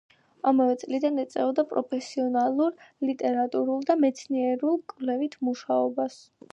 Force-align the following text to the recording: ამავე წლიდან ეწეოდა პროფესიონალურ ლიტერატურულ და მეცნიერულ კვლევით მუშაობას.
ამავე 0.51 0.77
წლიდან 0.83 1.23
ეწეოდა 1.23 1.65
პროფესიონალურ 1.73 2.73
ლიტერატურულ 3.11 3.87
და 3.93 4.01
მეცნიერულ 4.03 4.85
კვლევით 4.95 5.43
მუშაობას. 5.49 6.23